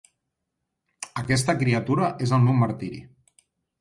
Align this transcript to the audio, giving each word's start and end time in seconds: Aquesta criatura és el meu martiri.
Aquesta 1.21 1.55
criatura 1.59 2.09
és 2.29 2.35
el 2.39 2.43
meu 2.47 2.59
martiri. 2.63 3.03